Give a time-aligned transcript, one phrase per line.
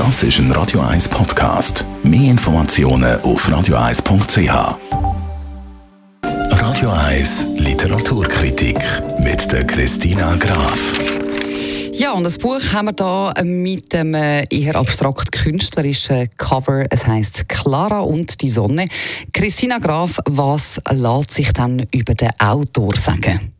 [0.00, 1.84] Das ist ein Radio 1 Podcast.
[2.02, 4.78] Mehr Informationen auf radio1.ch.
[6.22, 8.78] Radio 1 Literaturkritik
[9.18, 10.80] mit der Christina Graf.
[11.92, 16.86] Ja, und das Buch haben wir da mit dem äh, eher abstrakt künstlerischen Cover.
[16.88, 18.88] Es heißt Clara und die Sonne.
[19.34, 23.52] Christina Graf, was lässt sich dann über den Autor sagen?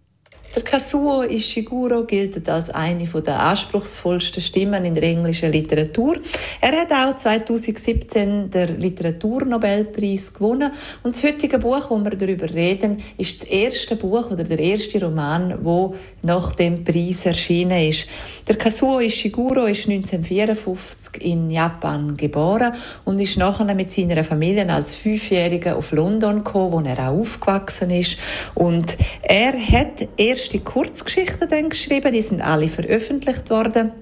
[0.53, 6.17] Der Kazuo Ishiguro gilt als eine der anspruchsvollsten Stimmen in der englischen Literatur.
[6.61, 10.73] Er hat auch 2017 den Literaturnobelpreis gewonnen
[11.05, 15.01] und das heutige Buch, wo wir darüber reden, ist das erste Buch oder der erste
[15.01, 18.09] Roman, wo nach dem Preis erschienen ist.
[18.49, 22.73] Der Kazuo Ishiguro ist 1954 in Japan geboren
[23.05, 27.91] und ist nachher mit seiner Familie als Fünfjähriger auf London gekommen, wo er auch aufgewachsen
[27.91, 28.17] ist
[28.57, 33.93] und er hat erst erste Kurzgeschichten dann geschrieben, die sind alle veröffentlicht worden.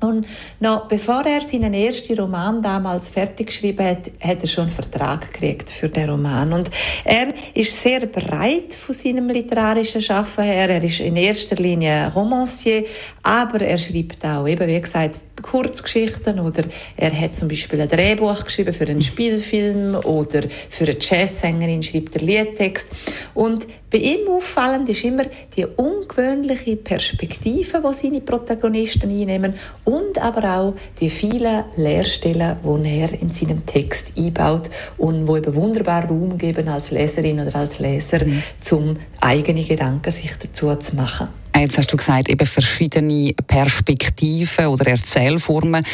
[0.00, 0.26] Und
[0.58, 5.32] noch bevor er seinen ersten Roman damals fertig geschrieben hat, hat er schon einen Vertrag
[5.32, 6.52] gekriegt für den Roman.
[6.52, 6.70] Und
[7.04, 10.70] er ist sehr breit von seinem literarischen Schaffen her.
[10.70, 12.84] Er ist in erster Linie Romancier,
[13.22, 16.62] aber er schreibt auch, eben wie gesagt, Kurzgeschichten oder
[16.96, 22.16] er hat zum Beispiel ein Drehbuch geschrieben für einen Spielfilm oder für eine Jazzsängerin schreibt
[22.16, 22.86] er Liedtext.
[23.34, 25.24] Und bei ihm auffallend ist immer
[25.56, 33.20] die ungewöhnliche Perspektive, die seine Protagonisten einnehmen und aber auch die vielen Leerstellen, die er
[33.20, 38.24] in seinem Text einbaut und wo eben wunderbar Raum geben als Leserin oder als Leser,
[38.24, 38.42] mhm.
[38.60, 41.28] zum eigene Gedanken sich dazu zu machen.
[41.56, 45.84] Jetzt hast du gesagt, eben verschiedene Perspektiven oder Erzählformen.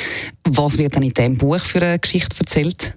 [0.44, 2.96] Was wird dann in diesem Buch für eine Geschichte erzählt?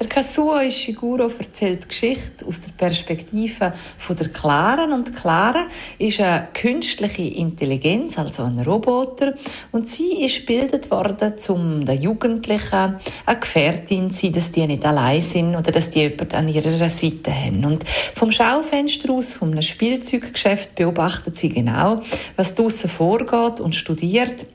[0.00, 4.92] Der Kazuo Ishiguro erzählt Geschichte aus der Perspektive von der Clara.
[4.92, 9.34] Und Clara ist eine künstliche Intelligenz, also ein Roboter.
[9.70, 14.84] Und sie ist gebildet worden, um den Jugendlichen eine Gefährtin zu sein, dass die nicht
[14.84, 17.64] allein sind oder dass die jemanden an ihrer Seite haben.
[17.64, 17.84] Und
[18.16, 22.00] vom Schaufenster aus, einem Spielzeuggeschäft, beobachtet sie genau,
[22.34, 24.46] was draussen vorgeht und studiert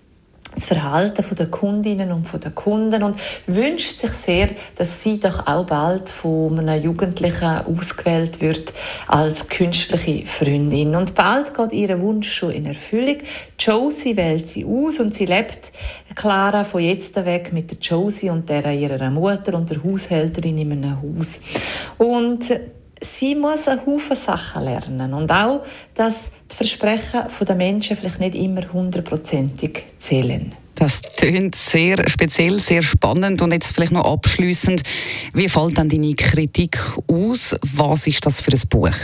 [0.59, 3.15] das Verhalten der Kundinnen und der Kunden und
[3.47, 8.73] wünscht sich sehr, dass sie doch auch bald von einem Jugendlichen ausgewählt wird
[9.07, 10.95] als künstliche Freundin.
[10.95, 13.17] Und bald geht ihr Wunsch schon in Erfüllung.
[13.57, 15.71] Josie wählt sie aus und sie lebt
[16.15, 20.71] Clara von jetzt weg mit der Josie und der ihrer Mutter und der Haushälterin in
[20.71, 21.39] einem Haus.
[21.97, 22.49] Und
[23.01, 25.65] sie muss einen Haufen Sachen lernen und auch,
[25.95, 30.53] dass die Versprechen der Menschen vielleicht nicht immer hundertprozentig zählen.
[30.75, 34.81] Das tönt sehr speziell, sehr spannend und jetzt vielleicht noch abschließend:
[35.33, 37.55] Wie fällt dann deine Kritik aus?
[37.75, 38.95] Was ist das für ein Buch?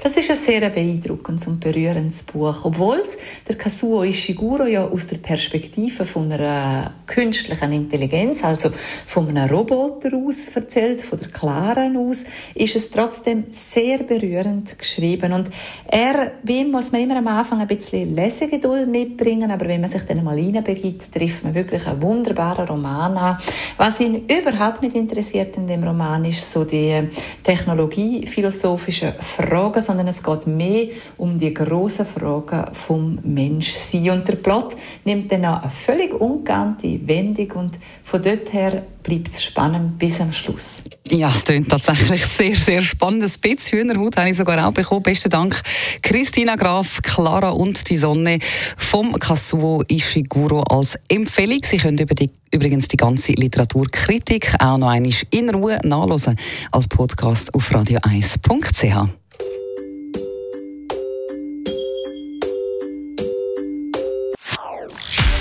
[0.00, 3.02] Das ist ein sehr beeindruckendes und berührendes Buch, obwohl
[3.48, 8.70] der Kazuo Ishiguro ja aus der Perspektive von einer künstlichen Intelligenz, also
[9.06, 12.22] von einem Roboter aus erzählt, von der Klaren aus,
[12.54, 15.32] ist es trotzdem sehr berührend geschrieben.
[15.32, 15.50] Und
[15.88, 20.02] er, ihm muss man immer am Anfang ein bisschen Lesegeduld mitbringen, aber wenn man sich
[20.02, 23.38] dann mal reinbegibt, trifft man wirklich einen wunderbaren Roman an.
[23.76, 27.08] Was ihn überhaupt nicht interessiert in dem Roman ist so die
[27.42, 34.10] technologiephilosophische Fragen, sondern es geht mehr um die grossen Fragen vom Menschsein.
[34.10, 39.28] Und der Plot nimmt dann auch eine völlig ungeahnte Wendung und von dort her bleibt
[39.28, 40.82] es spannend bis am Schluss.
[41.08, 43.22] Ja, es klingt tatsächlich sehr, sehr spannend.
[43.22, 45.02] Ein bisschen Hühnerhaut habe ich sogar auch bekommen.
[45.02, 45.60] Besten Dank,
[46.02, 48.38] Christina Graf, Clara und die Sonne
[48.76, 51.60] vom Kasuo Ishiguro als Empfehlung.
[51.64, 56.36] Sie können über die, übrigens die ganze Literaturkritik auch noch einmal in Ruhe nachlesen
[56.70, 59.27] als Podcast auf radio1.ch.